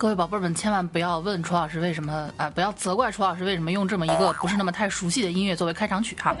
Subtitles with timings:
[0.00, 6.34] 各位宝贝儿们，千万不要问楚老师为什么啊、不要责怪楚老师为什么用这么一个不是那么太熟悉的音乐作为开场曲哈。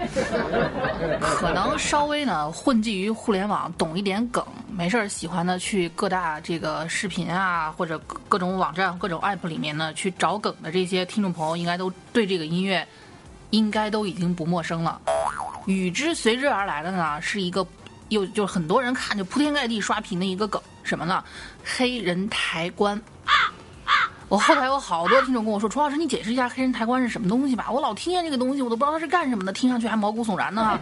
[1.20, 4.42] 可能稍微呢混迹于互联网，懂一点梗，
[4.72, 7.98] 没事儿喜欢呢去各大这个视频啊或者
[8.30, 12.88] 各种网站、各种 app 里面呢去找梗的这些听众朋友，应该都对这个音乐
[13.50, 14.98] 应该都已经不陌生了。
[15.66, 17.66] 与之随之而来的呢，是一个
[18.08, 21.22] 又就是很多人看就铺天盖地刷屏的一个梗，什么呢？
[21.62, 22.98] 黑人抬棺。
[24.30, 27.66] 我后台有好多听众跟我说：“楚老师，你解释一下黑人抬棺是什么东西吧？
[27.68, 30.78] 我老听见这个东西，我都不知道它是干什么的，听上去还毛骨悚然呢。”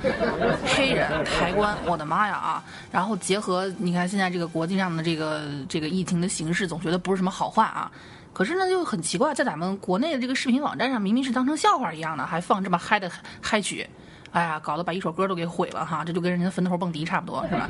[0.69, 2.63] 黑人抬棺，我的妈呀啊！
[2.93, 7.91] 然后结合你看现在这个国际上的这个这个疫情的形势，总觉得不是什么好话啊。
[8.35, 13.11] 可是呢，就很奇怪，在咱们国内的这个视频网站上，明明是当成笑话一样的，还放这么嗨的
[13.41, 13.89] 嗨曲。
[14.31, 17.67] 哎呀，搞得把一首歌都给毁了哈，这就跟人家坟头蹦迪差不多是吧？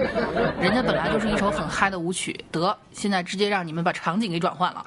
[0.60, 4.84] 人家本来就是一首很嗨的舞曲，得现在直接让你们把场景给转换了。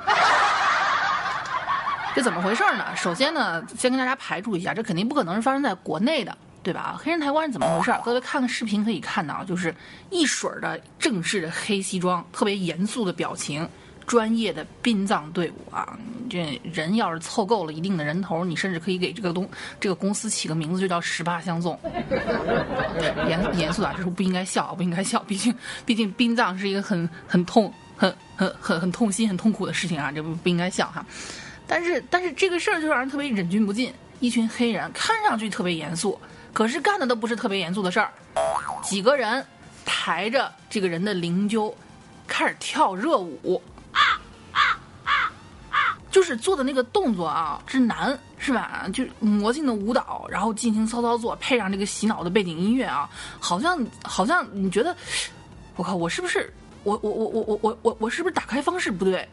[2.13, 2.95] 这怎么回事呢？
[2.95, 6.99] 首先呢，先跟大家排除一下，这肯定不可能是发生在国内的，对吧？
[7.01, 7.93] 黑人抬棺是怎么回事？
[8.03, 9.73] 各位看个视频可以看到，就是
[10.09, 13.67] 一水儿的正式的黑西装，特别严肃的表情，
[14.05, 15.97] 专业的殡葬队伍啊。
[16.29, 21.77] 这人要是凑够了一定的人头，你甚至可以给这个东这个公司起个名字，就叫十八相送。
[23.27, 25.53] 严严肃点，这是不应该笑，不应该笑，毕竟
[25.85, 31.05] 毕竟殡葬是一个很很痛、很很很很痛心、很痛苦的事情啊，这不不应该笑哈。
[31.71, 33.93] 但是但是这个事儿就让人特别忍俊不禁。
[34.19, 36.19] 一群黑人看上去特别严肃，
[36.51, 38.11] 可是干的都不是特别严肃的事儿。
[38.83, 39.43] 几个人
[39.85, 41.73] 抬着这个人的灵柩，
[42.27, 43.61] 开始跳热舞，
[43.93, 44.19] 啊
[44.51, 44.59] 啊
[45.05, 45.31] 啊
[45.71, 48.85] 啊就是做的那个动作啊，之难是吧？
[48.93, 54.93] 就魔性的舞蹈，然后进行骚操作，配上这个洗脑的背景音乐啊，好像好像你觉得，
[55.77, 56.53] 我靠，我是不是？
[56.83, 59.27] 我我我我我我我我是不是打开方式不对？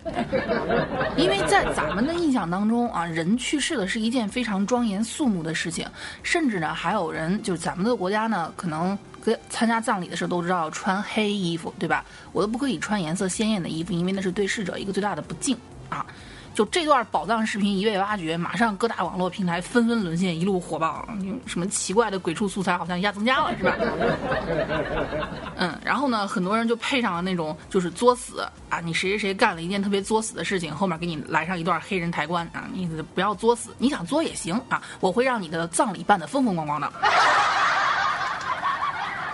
[1.16, 5.86] 因为在咱们的印象当中啊，人去世了是一件非常庄严肃穆的事情，
[6.22, 12.04] 甚至呢还有人就是咱们的国家呢，可能跟参加葬礼的时候都知道穿黑衣服，对吧？
[12.32, 15.56] 我都不可以穿颜色鲜艳的衣服，因为那是对逝者一个最大的不敬
[15.88, 16.04] 啊。
[16.58, 21.08] 就这段宝藏视频一被挖掘，马上各大网络平台纷纷沦陷，一路火爆。
[21.46, 23.76] 什么奇怪的鬼畜素材好像一下增加了，是吧？
[25.54, 36.92] 嗯，然后呢，很多人就配上了那种就是作死啊，你谁谁谁干了一件特别作死的事情，后面给你来上一段黑人抬棺啊，你不要作死，你想作也行啊，我会让你的葬礼办得风风光光的。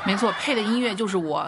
[0.06, 1.46] 没错，配的音乐就是我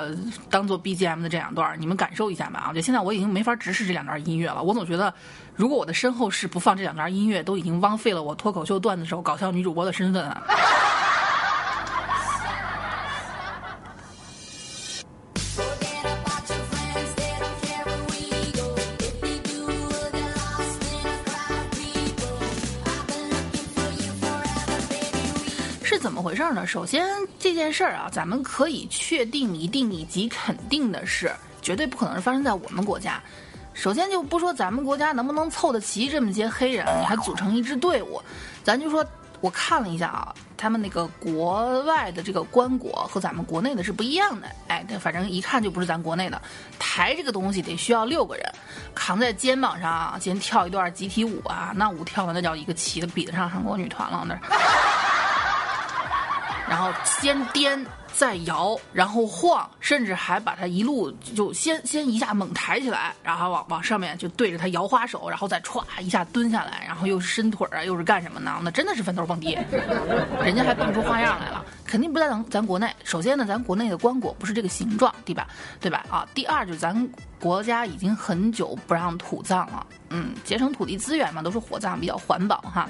[0.48, 2.72] 当做 BGM 的这两段，你们感受一下吧啊！
[2.72, 5.12] 就现在我已经没法直视这两段音乐了，我总觉得，
[5.54, 10.42] 如果我的身后事不放这两段音乐，都已经枉费了我脱口秀段子手搞笑女主播的身份啊！
[26.26, 26.66] 回事呢？
[26.66, 27.06] 首先
[27.38, 31.30] 这件事儿啊，咱们可以确定、一定以及肯定的是，
[31.62, 33.22] 绝对不可能是发生在我们国家。
[33.74, 38.20] 首先就不说咱们国家能不能凑得齐这么些黑人，还组成一支队伍，
[38.64, 39.06] 咱就说，
[39.40, 44.48] 我看了一下啊，他们那个国外的这个棺椁和咱们国内的是不一样的。
[44.66, 46.42] 哎，这反正一看就不是咱国内的。
[46.76, 48.52] 抬这个东西得需要六个人，
[48.96, 54.36] 扛在肩膀上，先跳一段集体舞啊，那舞跳的那叫一个齐的，比得上韩国女团了那。
[56.68, 68.58] 然后先颠再摇，然后晃，甚至还把它一路就先先一下猛抬起来，然后往往上面就对着它摇花手，然后再歘一下蹲下来，然后又是伸腿啊，又是干什么呢？
[68.62, 69.58] 那真的是坟头蹦迪，
[70.42, 72.90] 人家还蹦出花样来了，肯定不在咱咱国内。
[73.04, 75.46] 首先呢，咱国内的棺椁不是这个形状，对吧？
[75.80, 76.04] 对吧？
[76.08, 77.08] 啊，第二就是咱
[77.38, 82.88] 国家已经很久不让土葬了，嗯，节省土地资源嘛，都是火葬比较环保哈。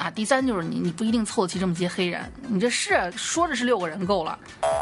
[0.00, 2.22] 啊，第三就是你，你不一定凑得齐这么些黑人。
[2.48, 4.38] 你这是说着是六个人够了，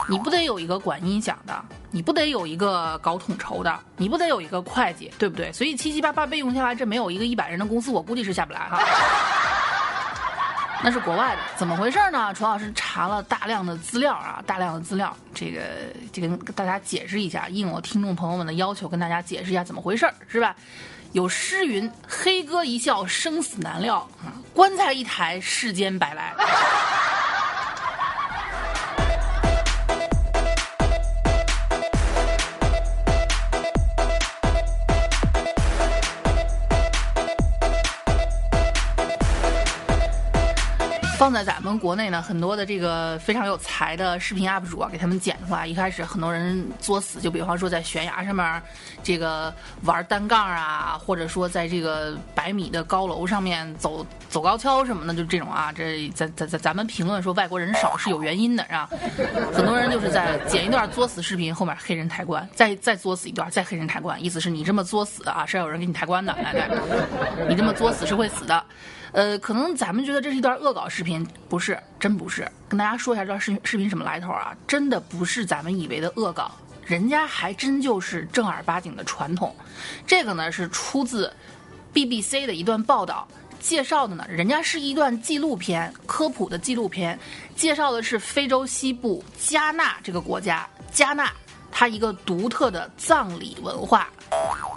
[0.09, 1.61] 你不得有一个管音响的，
[1.91, 5.53] 你不得有一个搞统筹的，你不得有一个会计，对不对？
[5.53, 8.79] 所以七七八八备用下来，这没有一个一百人的公司，我估计是下不来哈。
[10.83, 12.33] 那是国外的，怎么回事呢？
[12.35, 15.61] 楚老师查了大量的资料啊，大量的资料，这个
[16.13, 20.55] 这个跟大家解释一下，应我听众朋友们的要求，跟大家解释一下怎么回事是吧？
[21.13, 24.07] 有诗云：“黑哥一笑，生死难料；
[24.53, 26.35] 棺材一抬，世间白来。”
[41.19, 45.67] 放在咱们国内呢，很多的这个非常有才的视频 UP 主啊，给他们剪出来。
[45.67, 48.63] 一开始很多人作死，就比方说在悬崖上面，
[49.03, 55.73] 这个玩单杠啊，或者说在这个百米的高楼上面走走高跷什么的，就这种啊。
[55.75, 58.89] 这咱咱咱咱们评论说外国人少是有原因的，是吧？
[59.53, 66.71] 很多人就是在剪一段作死视频，后面黑人抬棺，再再作死一段，再黑人抬棺，意思是你这么作死啊，是要有人给你抬棺的，来来，
[67.49, 68.65] 你这么作死是会死的。
[69.13, 72.47] 呃，可能咱们觉得这是一段恶搞视频，不是，真不是。
[72.69, 74.55] 跟大家说一下这段视频视频什么来头啊？
[74.67, 76.51] 真的不是咱们以为的恶搞，
[76.85, 79.55] 人家还真就是正儿八经的传统。
[80.07, 81.33] 这个呢是出自
[81.95, 83.27] BBC 的一段报道，
[83.61, 87.19] 介绍的呢，人家是一段纪录片，科普的纪录片，
[87.57, 91.33] 介绍的是非洲西部加纳这个国家，加纳
[91.79, 94.09] 它一个独特的葬礼文化。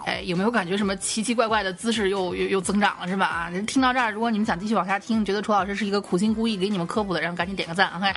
[0.05, 3.25] 哎，有没有感觉什么奇奇怪怪的姿势又又又增长了是吧？
[3.25, 8.13] 啊，听到这儿，如果你们想继续往下听，觉得楚老师是一个苦心孤诣给你们科普的人，赶紧点个赞，OK。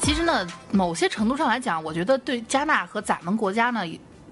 [0.00, 3.82] 其实呢，某些程度上来讲，我觉得对加纳和咱们国家呢。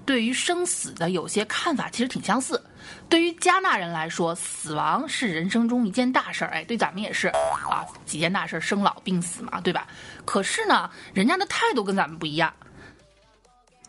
[0.05, 2.61] 对于生死的有些看法其实挺相似。
[3.07, 9.87] 对于加纳人来说，死亡是人生中一件大事儿，哎，对咱们也是啊，几件大事儿，生老病死嘛，对吧？
[10.25, 12.53] 可是呢，人家的态度跟咱们不一样。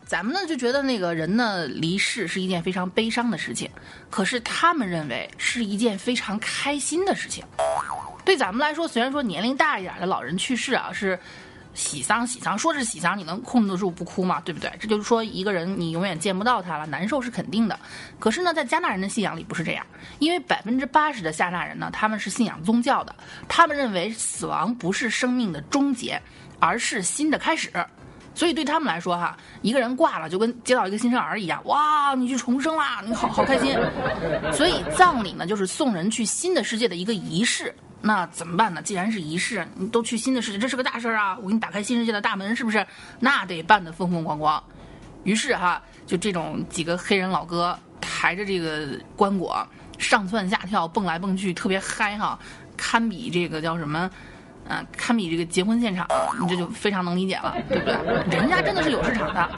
[0.05, 3.69] 咱们呢就觉得那个人呢离世是一件非常悲伤的事情，
[4.09, 7.43] 可是他们认为是一件非常开心的事情。
[8.23, 11.19] 对咱们来说，虽然说年龄大一点的老人去世啊是。
[11.75, 14.41] 喜丧喜丧，说是喜丧，你能控制得住不哭吗？
[14.43, 14.71] 对不对？
[14.79, 17.77] 这就是说一个人你永远见不到他了，难受是肯定的。
[18.17, 19.85] 可是呢，在加纳人的信仰里不是这样，
[20.19, 23.13] 因为百分之八十的加纳人呢，他们是信仰宗教的，
[23.47, 26.19] 他们认为死亡不是生命的终结，
[26.59, 27.69] 而是新的开始。
[28.33, 33.77] 所以对他们来说，哈，一个人挂了就跟接到一个新生儿一样，哇，你去重生啦，你好好开心。
[34.51, 37.73] 所以葬礼呢，就是送人去新的世界的一个仪式。
[38.07, 38.83] 那怎么办呢？
[38.83, 41.35] 既然是仪式，你都去新的世界，这是个大事儿啊！
[41.41, 42.85] 我给你打开新世界的大门，是不是？
[43.19, 44.63] 那得办得风风光光。
[45.23, 49.65] 于是哈，就这种几个黑人老哥抬着这个棺椁
[49.97, 52.37] 上蹿下跳，蹦来蹦去，特别嗨哈，
[52.77, 54.07] 堪比这个叫什么？
[54.69, 56.07] 嗯，堪比这个结婚现场，
[56.39, 58.37] 你这就非常能理解了，对不对？
[58.37, 59.49] 人家真的是有市场的，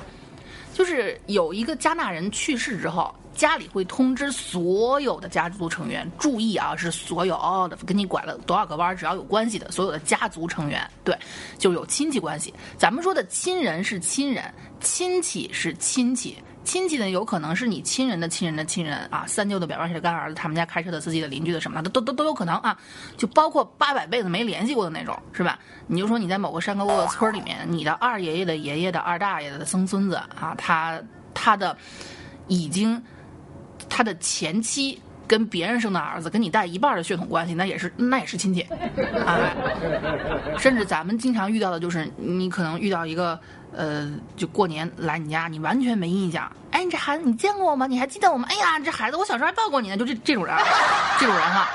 [0.73, 3.13] 就是有一个加纳人去世之后。
[3.37, 7.37] 家里会通知所有的家族成员，注意啊，是所有
[7.69, 11.15] 的跟你拐了多少个弯，只要有关系的所有的家族成员，对，
[11.59, 12.51] 就有亲戚关系。
[12.79, 22.75] 咱们说的亲人是亲人，亲戚是亲戚，亲戚呢有可能是你亲人的亲人的亲人啊，三舅的表妹的干儿子，他们家开车的司机的邻居的什么的，都都都有可能啊，
[23.17, 25.59] 就包括八百辈子没联系过的那种，是吧？
[25.85, 30.99] 你就说你在某个山沟沟的村里面，你的二爷爷的爷爷的二大爷的曾孙子啊，他
[31.35, 31.77] 他的
[32.47, 32.99] 已经。
[33.89, 38.61] 他的前妻跟别人生的儿子，跟你带一半的血统关系，那也是那也是亲戚，
[39.25, 39.51] 啊，
[40.57, 43.37] 甚至咱们经常遇到的就是，你可能遇到一个，
[43.73, 47.87] 呃，就过年来你家，你完全没印象，哎，你这孩子你见过我吗？
[47.87, 48.47] 你还记得我吗？
[48.49, 50.55] 哎呀，这孩子我小时候还抱过你呢，就这这种人，
[51.19, 51.67] 这种人哈，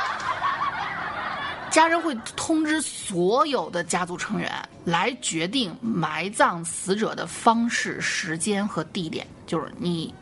[1.70, 4.50] 家人会通知所有的家族成员
[4.86, 10.14] 来决定埋葬死者的方式、时间和地点，就是你。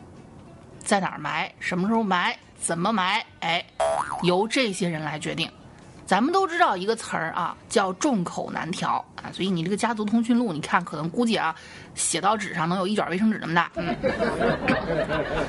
[0.83, 1.51] 在哪儿埋？
[1.59, 2.35] 什么时候埋？
[2.59, 3.25] 怎么埋？
[3.39, 3.65] 哎，
[4.23, 5.49] 由这些人来决定。
[6.05, 9.31] 咱们都知道一个词儿啊，叫众口难调啊。
[9.31, 11.55] 所以你这个家族通讯录，你看可能估计啊，
[11.95, 13.71] 写到纸上能有一卷卫生纸那么大。
[13.75, 13.95] 嗯，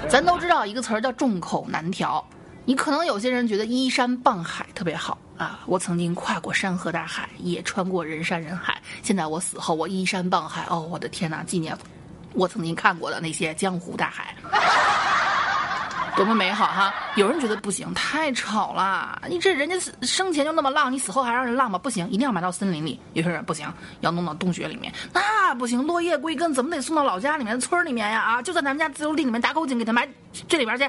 [0.09, 2.25] 咱都知道一个词儿叫众口难调。
[2.65, 5.61] 你可能有些人觉得依山傍海特别好啊。
[5.67, 8.81] 我曾经跨过山河大海，也穿过人山人海。
[9.03, 10.65] 现在我死后，我依山傍海。
[10.69, 11.43] 哦，我的天哪！
[11.43, 11.77] 纪念
[12.35, 14.35] 我曾经看过的那些江湖大海。
[16.17, 16.93] 多么美好哈！
[17.17, 19.21] 有人觉得不行，太吵了。
[19.29, 21.79] 你这人家生前就那么浪，你死后还让人浪吗？
[21.79, 23.01] 不行，一定要埋到森林里。
[23.15, 23.67] 有些人不行，
[24.01, 24.93] 要弄到洞穴里面。
[25.13, 28.21] 那不行，落叶归根，怎么得送到老家里面、村里面呀？
[28.21, 30.09] 啊，就在咱们家自由地里面打口井，给他埋
[30.49, 30.89] 这里边去。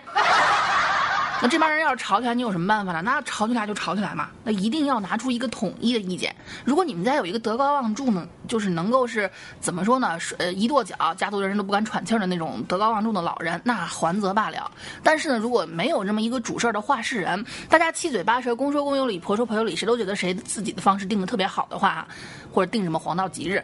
[1.42, 3.02] 那这帮人要是吵起来，你有什么办法呢？
[3.02, 6.34] 那吵起来就吵起来嘛，那一定要拿出一个统一的意见。
[6.64, 10.18] 如果你们家有一个德高望重呢，就是能够是怎么说呢？
[10.20, 14.72] 是呃一跺脚，家族的人都不敢喘气儿的那种德高望重的老人，那还则罢了。
[15.02, 22.08] 但是呢，如果没有这么一个主事儿的话事人，大家七嘴八舌，公说公有理，婆说婆有理，谁都觉得谁自己的方式定的特别好的话，
[22.54, 23.64] 或者定什么黄道吉日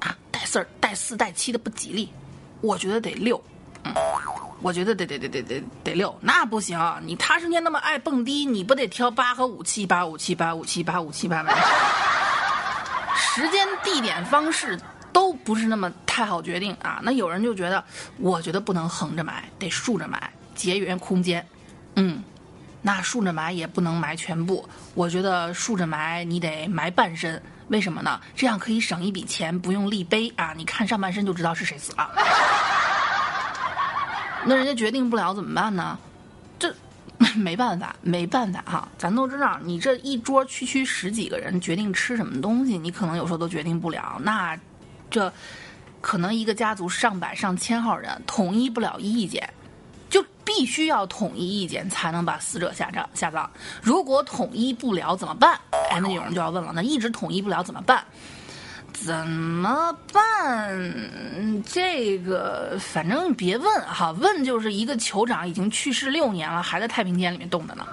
[0.00, 2.12] 啊，带四儿、带四、带七的不吉利，
[2.60, 3.42] 我觉得得六。
[3.84, 3.94] 嗯，
[4.60, 6.78] 我觉得得得得得得得六，那不行。
[7.02, 11.52] 你他生天那么爱蹦迪，你不得挑八和五七八五七八五七八五七八吗？
[13.16, 14.78] 时间、地点、方式
[15.12, 17.00] 都不是那么太好决定啊。
[17.02, 17.82] 那有人就觉得，
[18.18, 21.46] 我觉得不能横着埋，得竖着埋，节约空间。
[21.94, 22.22] 嗯，
[22.82, 27.40] 那竖着埋也不能埋全部，我觉得竖着埋你得埋半身。
[27.68, 28.20] 为什么呢？
[28.34, 30.54] 这样可以省一笔钱，不用立碑啊。
[30.56, 32.10] 你看上半身就知道是谁死了。
[34.48, 35.98] 那人家决定不了怎么办呢？
[36.58, 36.74] 这
[37.36, 38.88] 没办法，没办法哈。
[38.96, 44.18] 咱都知道，你这一桌区区十几个人决定吃什么东西，你可能有时候都决定不了。
[44.22, 44.58] 那
[45.10, 45.32] 这
[46.00, 49.52] 可能一个家族上百上千号人统一不了意见，
[50.08, 53.50] 就必须要统一意见才能把死者下葬下葬。
[53.82, 55.58] 如果统一不了怎么办？
[55.90, 58.04] 哎，那有人就要问了，那一直统一不了怎么办？
[59.04, 61.62] 怎么办？
[61.64, 67.86] 这个反正别问哈，问就是一个酋长已经去世六年了，还在太平间里面冻着呢。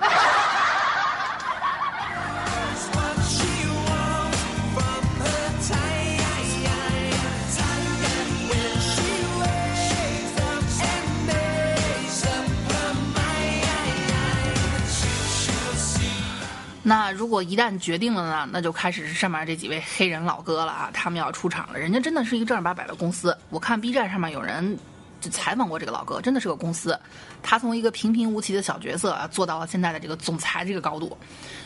[16.87, 21.79] 那如果一旦决定了呢，那就开始是上面这几位黑人老哥了啊，他们要出场了。
[21.79, 23.35] 人家真的是一个正儿八百的公司。
[23.49, 24.77] 我看 B 站上面有人
[25.19, 26.95] 就采访过这个老哥，真的是个公司。
[27.41, 31.17] 他从一个平平无奇的小角色啊，做到了现在的这个总裁这个高度。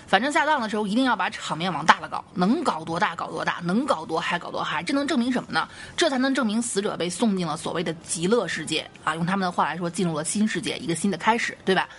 [0.08, 4.82] 反正下葬的时候一定要把场面往大了搞，能搞多大搞多大，能搞多嗨搞多嗨。
[4.82, 5.68] 这能证明什么呢？
[5.98, 11.90] 这才能证明死者被送进了所谓的极乐世界啊，用他们的话来说，进入了新世界，一个新的开始，对吧？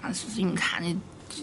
[0.00, 0.96] 啊，所以你看那。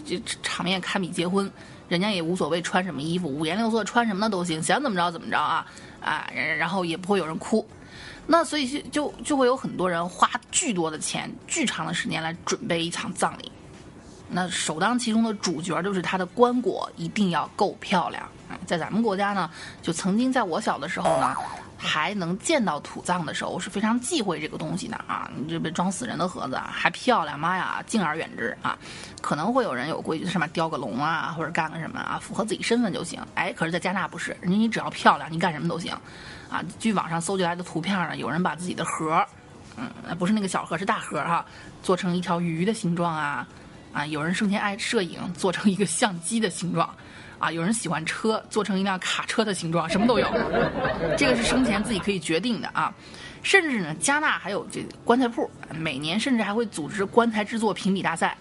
[0.04, 1.50] 这场面堪比结婚，
[1.88, 5.66] 人家也无所谓穿什么衣服，五颜六色穿什么的都行，想怎么着怎么着啊
[6.00, 6.28] 啊，
[6.58, 7.66] 然后也不会有人哭，
[8.26, 13.50] 那所以就就会有很多人花巨多的钱、巨长的时间来准备一场葬礼，
[14.28, 18.28] 那首当其冲的主角就是他的棺椁一定要够漂亮。
[18.66, 19.50] 在咱们国家呢，
[19.82, 21.36] 就曾经在我小的时候呢。
[21.80, 25.30] 还能见到土葬的时候，是非常忌讳这个东西的啊！
[25.36, 28.76] 你这被装死人的盒子，还漂亮，妈呀，敬而远之啊！
[29.22, 33.24] 可能会有人有规矩，上面雕个龙啊，或者干个什么啊，符合自己身份就行。
[33.36, 35.92] 哎，可是，在加纳不是，人家你只要漂亮，你干什么都行
[36.50, 36.60] 啊！
[36.80, 39.24] 据网上搜集来的图片呢，有人把自己的盒，
[39.76, 41.46] 嗯，不是那个小盒，是大盒哈，
[41.80, 43.46] 做成一条鱼的形状啊，
[43.92, 46.88] 啊，有人生前爱摄影，做成一个相机的形状。
[47.38, 50.26] 啊，有人喜欢车，做成一辆卡车的形状，什么都有。
[51.16, 52.92] 这个是生前自己可以决定的啊。
[53.44, 58.36] 甚至呢，加纳还有这棺材铺，每年甚至还会组织棺材制作评比大赛。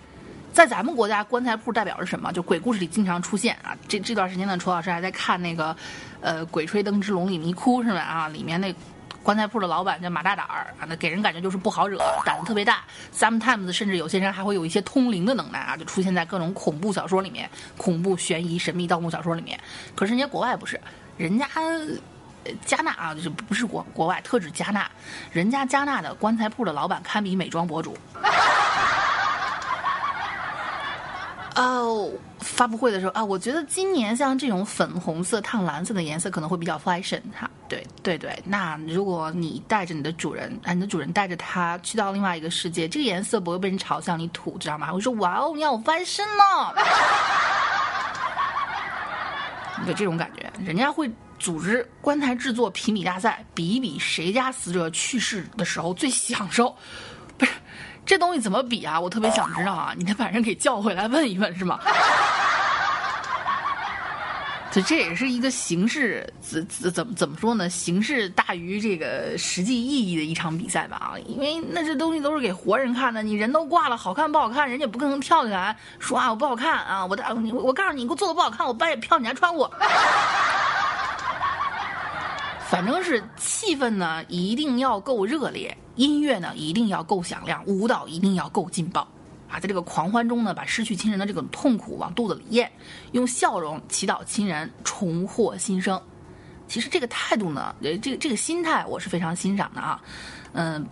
[0.52, 2.34] 在咱们国家，棺材铺代表着什么？
[2.34, 3.78] 就鬼故事里经常出现啊。
[3.88, 5.78] 这这段时间呢，楚老师还在看那个，
[6.20, 8.00] 呃，《鬼吹灯之龙里迷窟》是吧？
[8.00, 8.74] 啊，里面那。
[9.28, 12.86] 棺材铺的老板叫马大胆儿啊，那给人感觉就是不好惹，胆子特别大。
[13.14, 19.60] Sometimes 甚至有些人还会有一些通灵的能耐啊，就出现在各种恐怖小说里面，恐怖、悬疑、神秘、盗墓小说里面。
[19.94, 20.80] 可是人家国外不是，
[21.18, 21.46] 人家
[22.66, 24.90] 加纳啊，就不是国国外，特指加纳，
[25.34, 27.98] 人家加纳的棺材铺的老板堪比美妆博主。
[31.58, 32.10] 哦，
[32.40, 37.50] 发布会的时候啊，我觉得今年像这种粉红色、烫蓝色的颜色可能会比较 fashion 哈。
[37.68, 44.92] 对对对，那如果你带着你的主人，啊，你的主人带着他去到另外一个世界，这个颜色不会被人嘲笑你土，知道吗？
[44.92, 46.76] 会说哇哦，你好 fashion 呢。
[49.88, 51.10] 有这种感觉，人家会
[51.40, 56.76] 组织棺材制作评比大赛，比一比谁家死者去世的时候最享受，
[58.08, 59.00] 这东西怎么比啊？
[59.00, 59.94] 我特别想知道啊！
[60.00, 61.78] 你得把人给叫回来问一问，是吗？
[64.72, 67.70] 这这也是一个形式，怎怎怎么怎么说呢？
[67.70, 71.14] 形式大于这个实际意义的一场比赛吧啊！
[71.26, 77.06] 因为那这东西都是给活人看的，你人都挂了，好看不好看，人家不可能跳起来说啊我不好看啊！
[77.06, 79.70] 我的我我告诉你，你给我做的不好看，我半夜票你还穿我。
[82.70, 89.06] 反正是气氛呢，一定要够热烈；音乐呢，一定要够响亮；舞蹈一定要够劲爆，
[89.50, 92.72] 啊，在这个狂欢中呢，把失去亲人的这种痛苦往肚子里咽，
[93.12, 96.02] 用笑容祈祷亲人重获新生。
[96.68, 100.02] 其实这个态度呢，这个这个心态我是非常欣赏的啊，
[100.54, 100.86] 嗯，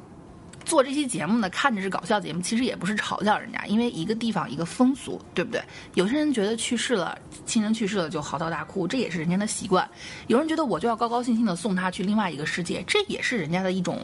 [0.66, 5.62] 做这期节目呢，看着是搞笑节目，其实也不是嘲笑人家，因为一个地方一个风俗，对不对？
[5.94, 9.88] 有些人觉得去世了，亲人去世了就嚎啕大哭，这也是人家的习惯；
[10.28, 14.00] 有人觉得我就要高高兴兴的送他去另外一个世界，这也是人家的一种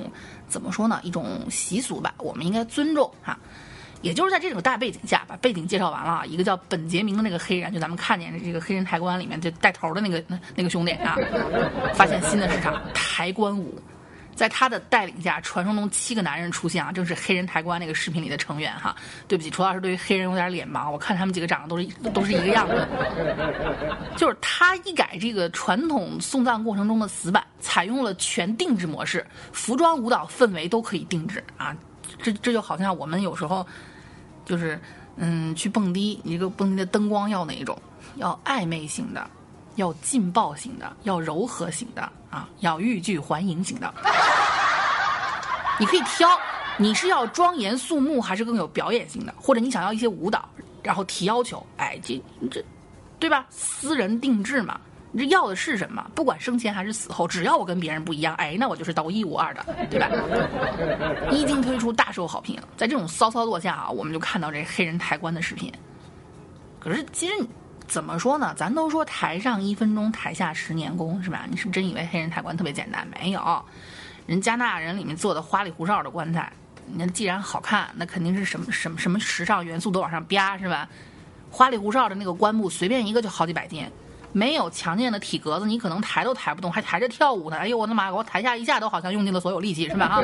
[0.48, 1.00] 怎么说呢？
[1.04, 3.38] 一种习俗吧，我们应该尊重哈。
[4.02, 11.18] 也就是在这种大背景下，把背景介绍完了，一个叫本杰明的那个黑人，就咱们看见的这个黑人抬棺里面就带头的那个那那个兄弟啊，
[11.94, 13.80] 发现新的市场抬棺舞。
[14.36, 18.96] 在他的带领下，传说中七个男人出现啊，正是黑人抬棺那个视频里的成员哈。
[19.28, 22.88] 对不起，楚老师对于黑人有点脸盲，我看他们几个长得都是都是一个样子。
[24.18, 31.76] 就是他一改这个传统送葬过程中的死板，采用了全定制模式，服装、舞蹈、氛围都可以定制啊。
[32.22, 33.66] 这这就好像我们有时候
[34.46, 34.80] 就是
[35.18, 37.80] 嗯去蹦迪，一个蹦迪的灯光要哪一种？
[38.16, 39.30] 要暧昧型的。
[39.76, 43.94] 要劲爆型的，要柔和型的啊，要欲拒还迎型的。
[45.80, 46.30] 你可以挑，
[46.78, 49.34] 你是要庄严肃穆，还是更有表演性的？
[49.40, 50.48] 或者你想要一些舞蹈，
[50.84, 51.66] 然后提要求？
[51.78, 52.64] 哎，这这，
[53.18, 53.46] 对吧？
[53.50, 54.80] 私人定制嘛，
[55.12, 56.06] 你这要的是什么？
[56.14, 60.08] 不管生前还是死后，只要我跟别人不一样，哎，那我就是独一无二的，对吧？
[61.32, 65.72] 一经推出大受好评，在这种骚操作下啊，我们就看到这黑人抬棺的视频。
[66.80, 67.50] 可是其实你。
[67.92, 68.54] 怎么说呢？
[68.56, 71.46] 咱都说台上一分钟，台下十年功，是吧？
[71.50, 73.06] 你是不是真以为黑人抬棺特别简单？
[73.20, 73.62] 没有，
[74.26, 76.50] 人加拿大人里面做的花里胡哨的棺材，
[76.94, 80.88] 那既然好看，那肯定是什么什么什么时尚元素都往上吧，是吧？
[81.50, 83.86] 花里胡哨的那个棺木，随便一个就好几百斤，
[84.32, 87.58] 没有强健的体格子，你可能抬都抬不动，还抬着跳舞呢。
[87.58, 88.10] 哎呦我的妈！
[88.10, 90.06] 我抬下一下都好像用尽了所有力气，是吧？
[90.06, 90.24] 啊！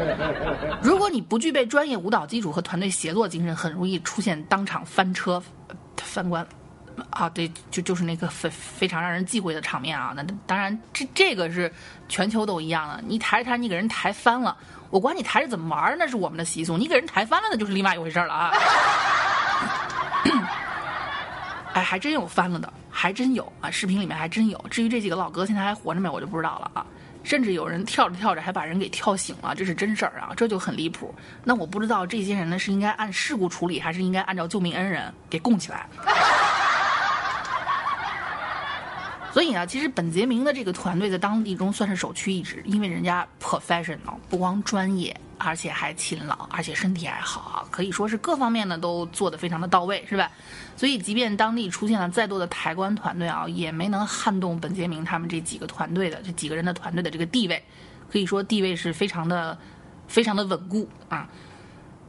[0.80, 5.42] 如果你不具备专业舞蹈基础和团队协作精神，很容易出现当场翻车、
[5.98, 6.46] 翻棺。
[7.10, 10.12] 啊，对，就就是那个非非常让人忌讳的场面啊。
[10.16, 11.72] 那当然，这这个是
[12.08, 13.02] 全球都一样的。
[13.06, 14.56] 你抬着抬，你给人抬翻了，
[14.90, 16.76] 我管你抬着怎么玩，那是我们的习俗。
[16.76, 18.52] 你给人抬翻了，那就是另外一回事了啊。
[21.74, 24.64] 哎，还真有翻了的，还真有啊，视频里面还真有。
[24.70, 26.84] 至于这几个老哥现在还活着没，我就不知道了啊。
[27.24, 31.14] 甚至有人跳着跳着还把人给跳醒了，这是真事儿啊，这就很离谱。
[31.44, 35.86] 那我不知道这些人呢是应该按事故处理，还是应该按照救命恩人给供起来。
[39.32, 50.30] 所以呢，其实本杰明的这个团队在当地中算是首屈一指，因为人家 professional，不光专业，而且还勤劳，而且身体还好，可以说是各方面呢都做得非常的到位，是吧？
[50.76, 57.62] 所以，即便当地出现了再多的抬棺团队啊，也没能撼动本杰明他们这几个团队的这几个人的团队的这个地位，
[58.10, 59.58] 可以说地位是非常的、
[60.06, 61.28] 非常的稳固啊。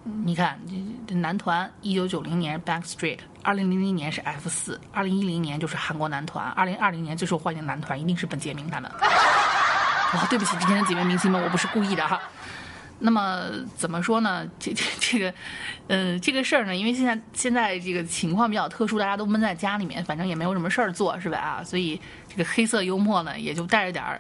[0.03, 0.73] 你看，这
[1.07, 8.89] 这男团，一九九零年 Backstreet，二零零零年是 F 四，二零一零年就是韩国男团，二零二零年最受欢迎的男团一定是本杰明他们。
[10.13, 12.19] 哇，对不起，今天的几位明星们，我不是故意的哈。
[12.97, 13.45] 那么
[13.77, 14.45] 怎么说呢？
[14.57, 15.33] 这这这个，
[15.87, 21.37] 呃，这个事儿呢，因为现在现在这个情况比较特殊，大家都闷在家里面，反正也没有什么事儿做，是吧？
[21.37, 24.19] 啊，所以这个黑色幽默呢，也就带着点儿。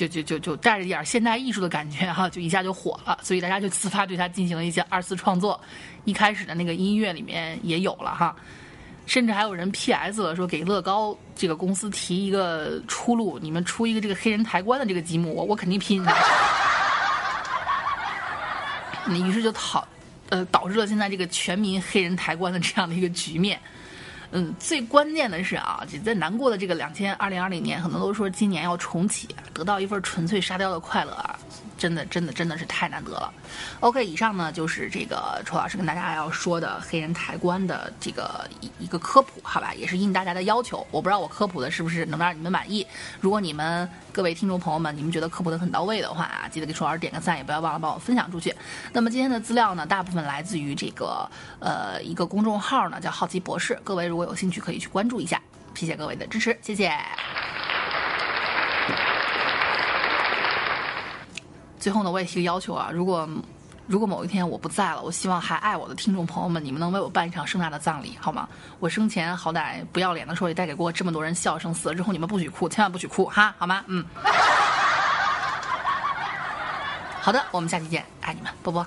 [0.00, 5.60] 就就就就带着一点现代艺术的感觉哈，就一下就火了，所以大家就自发对他进行了一些二次创作。
[6.04, 8.34] 一开始的那个音乐里面也有了哈，
[9.04, 10.22] 甚至还有人 P.S.
[10.22, 16.02] 了说给乐高这个公司提一个出路，你们出一个这个黑人抬棺的这个积木，我我肯定拼。
[19.06, 19.86] 那于是就讨
[20.30, 23.60] 呃导致了现在这个全民黑人抬棺的这样的一个局面。
[24.32, 31.38] 嗯，最关键的是啊，在难过的这个两千二零二零年，很多都说今年要重启，得到一份纯粹沙雕的快乐啊。
[31.80, 33.32] 真的，真的，真的是太难得了。
[33.80, 40.86] OK，以上呢就是这个楚老师跟大家要说的黑人抬棺的这个一一个科普，好吧，也是应大家的要求。
[40.90, 42.86] 我不知道我科普的是不是能让你们满意。
[43.18, 48.54] 如果你们各位听众朋友们，你们觉得科普的很到位的话啊，记得给楚老师点个赞，也不要忘了帮我分享出去。
[48.92, 51.26] 那么今天的资料呢，大部分来自于这个
[51.60, 53.80] 呃一个公众号呢，叫好奇博士。
[53.82, 55.40] 各位如果有兴趣，可以去关注一下。
[55.74, 56.92] 谢谢各位的支持，谢谢。
[61.80, 63.26] 最后呢，我也提个要求啊，如果
[63.86, 68.48] 如果某一天我不在了，我希望还爱我的听众朋友们，你们能为我办一场盛大的葬礼，好吗？
[68.78, 73.82] 我生前好歹不要脸的时候也带给过这么多人笑声，死了之后你们不许哭，千万不许哭哈，好吗？
[73.86, 74.04] 嗯。
[77.20, 78.86] 好的，我们下期见，爱你们，波波。